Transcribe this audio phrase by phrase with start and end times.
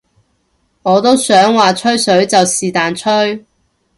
[0.81, 3.45] 我都話想吹水就是但吹